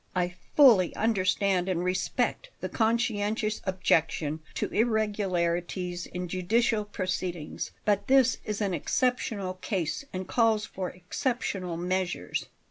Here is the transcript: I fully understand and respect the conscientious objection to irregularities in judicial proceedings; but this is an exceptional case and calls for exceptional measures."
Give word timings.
I 0.15 0.33
fully 0.55 0.95
understand 0.95 1.69
and 1.69 1.83
respect 1.83 2.49
the 2.59 2.69
conscientious 2.69 3.61
objection 3.65 4.39
to 4.55 4.67
irregularities 4.73 6.07
in 6.07 6.27
judicial 6.27 6.85
proceedings; 6.85 7.69
but 7.85 8.07
this 8.07 8.39
is 8.43 8.61
an 8.61 8.73
exceptional 8.73 9.53
case 9.61 10.03
and 10.11 10.27
calls 10.27 10.65
for 10.65 10.89
exceptional 10.89 11.77
measures." 11.77 12.47